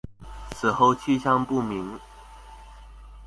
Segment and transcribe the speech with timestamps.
[0.55, 1.99] 此后去向不明。